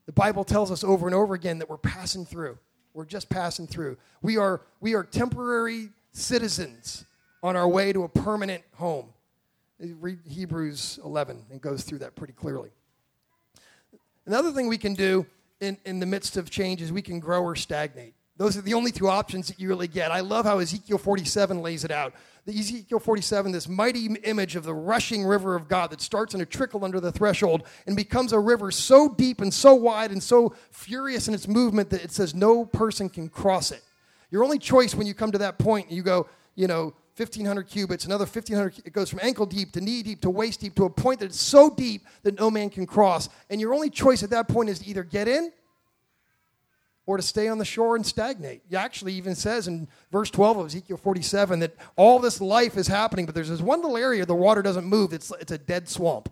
[0.06, 2.58] The Bible tells us over and over again that we're passing through.
[2.94, 3.96] We're just passing through.
[4.20, 7.04] We are, we are temporary citizens
[7.42, 9.12] on our way to a permanent home.
[9.78, 12.70] Read Hebrews 11 and goes through that pretty clearly.
[14.26, 15.26] Another thing we can do
[15.60, 18.14] in, in the midst of change is we can grow or stagnate.
[18.36, 20.10] Those are the only two options that you really get.
[20.10, 22.14] I love how Ezekiel 47 lays it out.
[22.44, 26.40] The Ezekiel 47, this mighty image of the rushing river of God that starts in
[26.40, 30.20] a trickle under the threshold and becomes a river so deep and so wide and
[30.20, 33.82] so furious in its movement that it says no person can cross it.
[34.30, 38.06] Your only choice when you come to that point, you go, you know, 1500 cubits,
[38.06, 40.90] another 1500, it goes from ankle deep to knee deep to waist deep to a
[40.90, 43.28] point that it's so deep that no man can cross.
[43.50, 45.52] And your only choice at that point is to either get in
[47.04, 48.62] or to stay on the shore and stagnate.
[48.68, 52.86] He actually even says in verse 12 of Ezekiel 47 that all this life is
[52.86, 55.12] happening, but there's this one little area the water doesn't move.
[55.12, 56.30] It's, it's a dead swamp.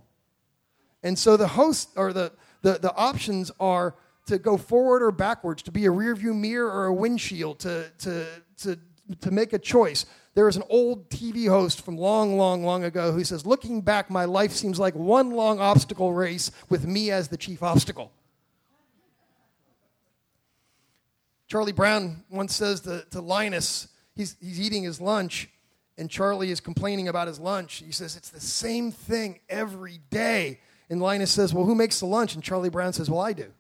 [1.03, 5.62] And so the host or the, the, the options are to go forward or backwards,
[5.62, 8.27] to be a rearview mirror or a windshield, to, to,
[8.59, 8.79] to,
[9.21, 10.07] to make a choice.
[10.35, 14.11] There is an old TV host from long, long, long ago who says, Looking back,
[14.11, 18.12] my life seems like one long obstacle race with me as the chief obstacle.
[21.49, 25.49] Charlie Brown once says to, to Linus, he's, he's eating his lunch,
[25.99, 27.83] and Charlie is complaining about his lunch.
[27.85, 30.61] He says, It's the same thing every day.
[30.88, 32.35] And Linus says, Well, who makes the lunch?
[32.35, 33.53] And Charlie Brown says, Well, I do.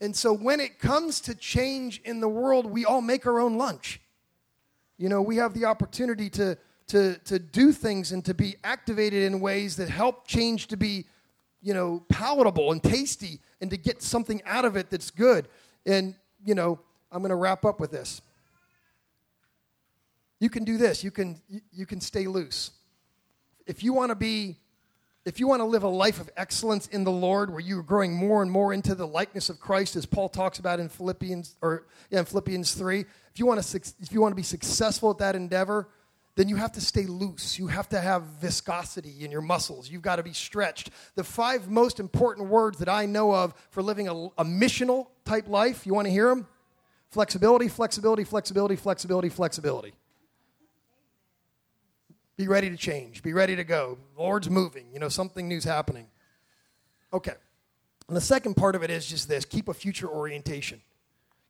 [0.00, 3.56] And so when it comes to change in the world, we all make our own
[3.56, 4.00] lunch.
[4.98, 6.56] You know, we have the opportunity to,
[6.88, 11.06] to, to do things and to be activated in ways that help change to be,
[11.62, 15.48] you know, palatable and tasty and to get something out of it that's good.
[15.86, 16.78] And, you know,
[17.10, 18.20] I'm going to wrap up with this.
[20.40, 21.02] You can do this.
[21.02, 21.40] You can,
[21.72, 22.72] you can stay loose.
[23.66, 24.56] If you want to be,
[25.24, 28.14] if you want to live a life of excellence in the Lord, where you're growing
[28.14, 31.86] more and more into the likeness of Christ, as Paul talks about in Philippians or
[32.10, 35.18] yeah, in Philippians three, if you want to, if you want to be successful at
[35.18, 35.88] that endeavor,
[36.36, 37.58] then you have to stay loose.
[37.58, 39.88] You have to have viscosity in your muscles.
[39.88, 40.90] You've got to be stretched.
[41.14, 45.48] The five most important words that I know of for living a, a missional type
[45.48, 46.46] life, you want to hear them?
[47.10, 49.94] Flexibility, flexibility, flexibility, flexibility, flexibility.
[52.36, 53.22] Be ready to change.
[53.22, 53.98] Be ready to go.
[54.16, 54.86] The Lord's moving.
[54.92, 56.06] You know, something new's happening.
[57.12, 57.34] Okay.
[58.08, 60.80] And the second part of it is just this keep a future orientation.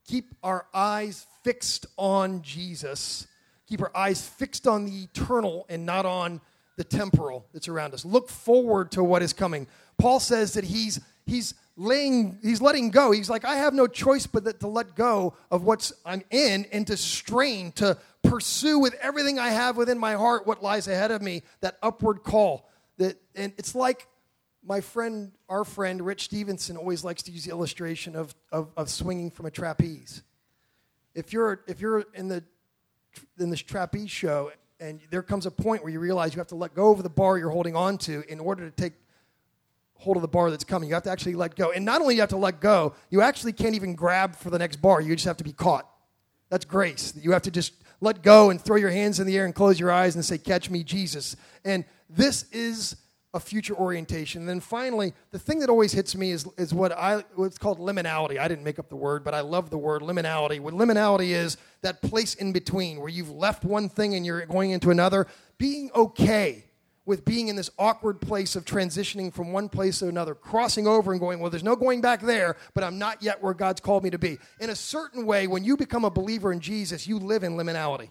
[0.07, 3.27] Keep our eyes fixed on Jesus
[3.67, 6.41] keep our eyes fixed on the eternal and not on
[6.77, 8.05] the temporal that's around us.
[8.05, 9.67] Look forward to what is coming.
[9.99, 13.13] Paul says that he's he's laying he's letting go.
[13.13, 16.67] He's like I have no choice but that to let go of what's I'm in
[16.73, 17.97] and to strain to
[18.35, 22.25] pursue with everything I have within my heart what lies ahead of me, that upward
[22.25, 22.69] call.
[22.99, 24.09] That, and it's like
[24.67, 28.91] my friend, our friend, Rich Stevenson, always likes to use the illustration of, of, of
[28.91, 30.25] swinging from a trapeze.
[31.15, 32.43] If you're, if you're in, the,
[33.39, 36.57] in this trapeze show and there comes a point where you realize you have to
[36.57, 38.95] let go of the bar you're holding on to in order to take
[39.95, 40.89] hold of the bar that's coming.
[40.89, 41.71] You have to actually let go.
[41.71, 44.59] And not only you have to let go, you actually can't even grab for the
[44.59, 45.01] next bar.
[45.01, 45.89] You just have to be caught.
[46.51, 47.15] That's grace.
[47.17, 47.75] You have to just
[48.05, 50.39] let go and throw your hands in the air and close your eyes and say,
[50.39, 51.37] Catch me, Jesus.
[51.65, 52.97] And this is
[53.33, 54.43] a future orientation.
[54.43, 57.81] And then finally, the thing that always hits me is, is what I what's called
[57.81, 58.39] liminality.
[58.39, 60.61] I didn't make up the word, but I love the word liminality.
[60.61, 64.71] What liminality is that place in between where you've left one thing and you're going
[64.71, 65.27] into another.
[65.59, 66.65] Being okay
[67.07, 71.13] with being in this awkward place of transitioning from one place to another, crossing over
[71.13, 74.05] and going, well, there's no going back there, but I'm not yet where God's called
[74.05, 74.39] me to be.
[74.59, 78.09] In a certain way, when you become a believer in Jesus, you live in liminality.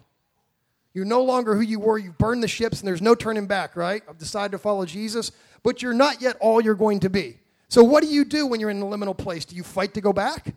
[0.92, 1.98] You're no longer who you were.
[1.98, 4.02] You've burned the ships and there's no turning back, right?
[4.08, 5.32] I've decided to follow Jesus,
[5.64, 7.40] but you're not yet all you're going to be.
[7.68, 9.44] So, what do you do when you're in the liminal place?
[9.44, 10.54] Do you fight to go back?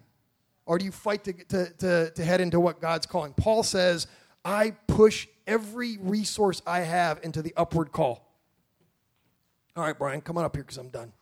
[0.67, 3.33] Or do you fight to, to, to, to head into what God's calling?
[3.33, 4.05] Paul says,
[4.45, 8.26] I push every resource I have into the upward call.
[9.77, 11.13] All right, Brian, come on up here because I'm done.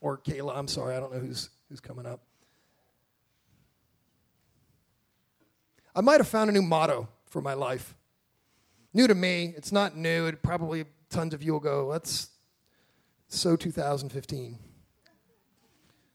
[0.00, 2.22] Or Kayla, I'm sorry, I don't know who's, who's coming up.
[5.94, 7.94] I might have found a new motto for my life.
[8.94, 10.24] New to me, it's not new.
[10.24, 12.30] It probably tons of you will go, that's
[13.28, 14.58] so 2015.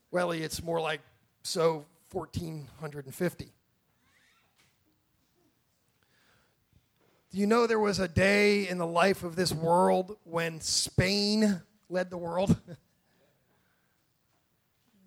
[0.09, 1.01] Well, it's more like
[1.43, 3.53] so 1450.
[7.31, 11.61] Do you know there was a day in the life of this world when Spain
[11.93, 12.59] led the world.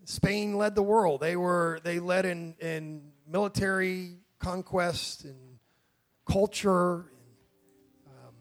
[0.05, 1.21] Spain led the world.
[1.21, 5.59] They were they led in, in military conquest and
[6.25, 7.05] culture, and,
[8.07, 8.35] um,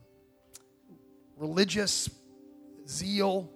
[1.38, 2.08] religious
[2.88, 3.50] zeal.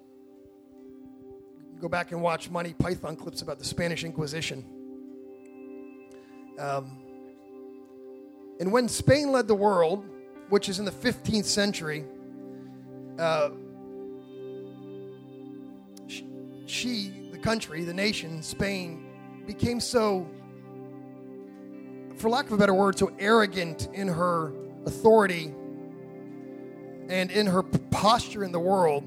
[1.79, 4.65] Go back and watch Monty Python clips about the Spanish Inquisition.
[6.57, 7.03] Um,
[8.59, 10.03] and when Spain led the world,
[10.49, 12.03] which is in the 15th century,
[13.19, 13.51] uh,
[16.69, 19.05] she, the country, the nation, Spain,
[19.45, 20.27] became so,
[22.17, 24.53] for lack of a better word, so arrogant in her
[24.85, 25.53] authority
[27.09, 29.03] and in her posture in the world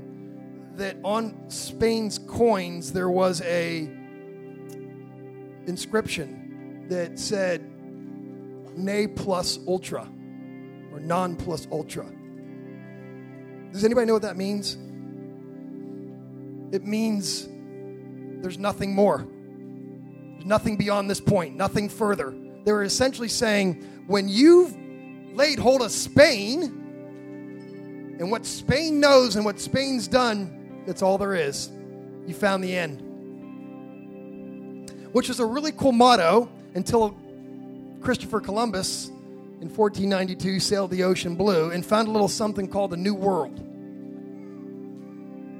[0.77, 3.89] that on Spain's coins there was a
[5.67, 7.63] inscription that said
[8.77, 10.11] ne plus ultra
[10.93, 12.07] or non plus ultra.
[13.71, 14.77] Does anybody know what that means?
[16.73, 17.49] It means
[18.43, 19.27] there's nothing more.
[20.33, 22.35] There's nothing beyond this point, nothing further.
[22.65, 24.77] They were essentially saying, when you've
[25.35, 26.63] laid hold of Spain
[28.19, 31.71] and what Spain knows and what Spain's done, that's all there is.
[32.27, 33.01] You found the end.
[35.13, 37.17] Which is a really cool motto until
[38.01, 39.09] Christopher Columbus
[39.61, 43.61] in 1492 sailed the ocean blue and found a little something called the New World.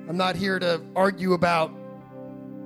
[0.09, 1.73] I'm not here to argue about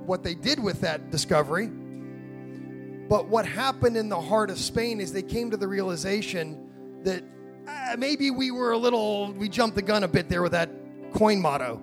[0.07, 1.67] what they did with that discovery.
[1.67, 7.23] But what happened in the heart of Spain is they came to the realization that
[7.67, 10.69] uh, maybe we were a little, we jumped the gun a bit there with that
[11.13, 11.81] coin motto.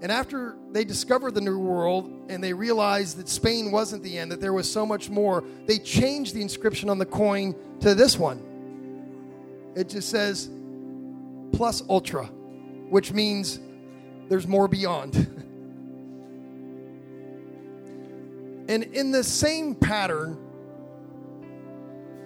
[0.00, 4.30] And after they discovered the New World and they realized that Spain wasn't the end,
[4.32, 8.18] that there was so much more, they changed the inscription on the coin to this
[8.18, 8.40] one.
[9.74, 10.50] It just says
[11.52, 12.26] plus ultra,
[12.90, 13.58] which means
[14.28, 15.14] there's more beyond.
[18.68, 20.38] And in the same pattern,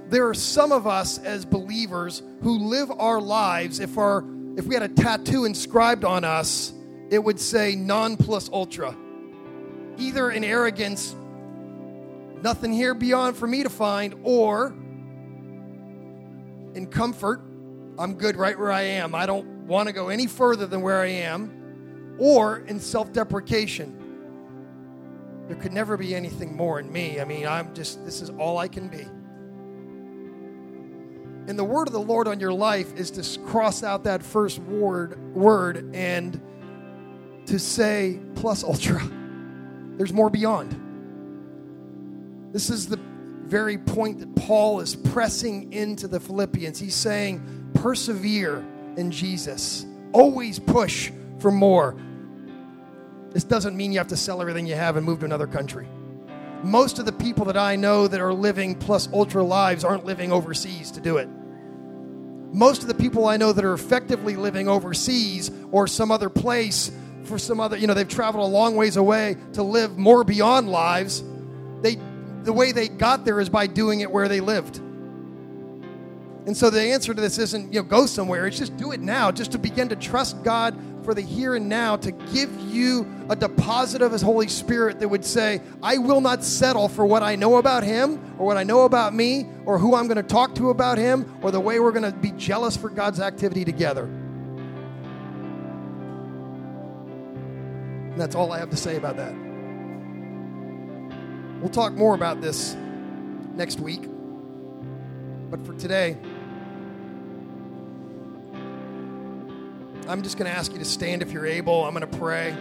[0.08, 4.24] there are some of us as believers who live our lives, if, our,
[4.56, 6.74] if we had a tattoo inscribed on us,
[7.10, 8.96] it would say non plus ultra.
[9.98, 11.14] Either in arrogance,
[12.42, 14.74] nothing here beyond for me to find, or
[16.74, 17.40] in comfort,
[17.98, 19.14] I'm good right where I am.
[19.14, 24.01] I don't want to go any further than where I am, or in self deprecation.
[25.52, 27.20] There could never be anything more in me.
[27.20, 29.02] I mean, I'm just, this is all I can be.
[31.46, 34.60] And the word of the Lord on your life is to cross out that first
[34.60, 36.40] word, word and
[37.44, 39.02] to say plus ultra.
[39.98, 40.70] There's more beyond.
[42.54, 42.98] This is the
[43.44, 46.78] very point that Paul is pressing into the Philippians.
[46.78, 48.64] He's saying, persevere
[48.96, 49.84] in Jesus.
[50.14, 51.94] Always push for more.
[53.32, 55.88] This doesn't mean you have to sell everything you have and move to another country.
[56.62, 60.32] most of the people that I know that are living plus ultra lives aren't living
[60.32, 61.28] overseas to do it.
[62.52, 66.90] Most of the people I know that are effectively living overseas or some other place
[67.24, 70.68] for some other, you know, they've traveled a long ways away to live more beyond
[70.68, 71.22] lives.
[71.80, 71.98] They
[72.42, 74.78] the way they got there is by doing it where they lived.
[76.44, 78.48] And so the answer to this isn't, you know, go somewhere.
[78.48, 81.68] It's just do it now, just to begin to trust God for the here and
[81.68, 86.20] now, to give you a deposit of His Holy Spirit that would say, I will
[86.20, 89.78] not settle for what I know about Him or what I know about me or
[89.78, 92.32] who I'm going to talk to about Him or the way we're going to be
[92.32, 94.04] jealous for God's activity together.
[98.12, 99.34] And that's all I have to say about that.
[101.60, 102.74] We'll talk more about this
[103.54, 104.04] next week.
[105.50, 106.16] But for today,
[110.08, 111.84] I'm just going to ask you to stand if you're able.
[111.84, 112.56] I'm going to pray.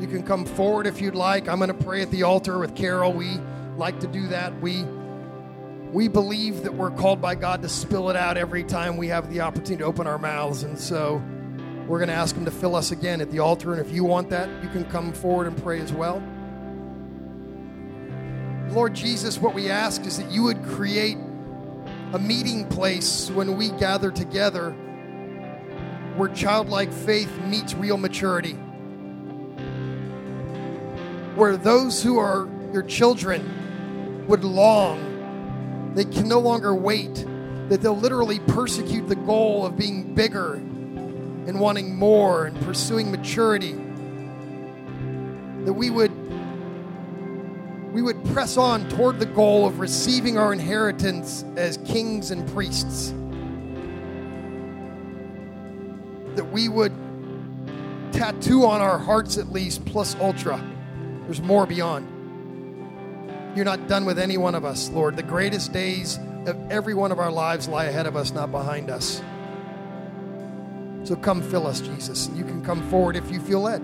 [0.00, 1.48] You can come forward if you'd like.
[1.48, 3.12] I'm going to pray at the altar with Carol.
[3.12, 3.38] We
[3.76, 4.60] like to do that.
[4.60, 4.84] We
[5.92, 9.30] we believe that we're called by God to spill it out every time we have
[9.32, 10.62] the opportunity to open our mouths.
[10.62, 11.22] And so
[11.86, 13.72] we're going to ask Him to fill us again at the altar.
[13.72, 16.22] And if you want that, you can come forward and pray as well.
[18.70, 21.16] Lord Jesus, what we ask is that you would create
[22.12, 24.76] a meeting place when we gather together
[26.18, 28.54] where childlike faith meets real maturity.
[31.36, 37.24] Where those who are your children would long, they can no longer wait,
[37.68, 43.74] that they'll literally persecute the goal of being bigger and wanting more and pursuing maturity.
[45.64, 46.10] That we would
[47.92, 53.14] we would press on toward the goal of receiving our inheritance as kings and priests.
[56.36, 56.92] That we would
[58.12, 60.62] tattoo on our hearts at least, plus ultra.
[61.24, 62.06] There's more beyond.
[63.54, 65.16] You're not done with any one of us, Lord.
[65.16, 68.90] The greatest days of every one of our lives lie ahead of us, not behind
[68.90, 69.22] us.
[71.04, 72.30] So come fill us, Jesus.
[72.34, 73.82] You can come forward if you feel led.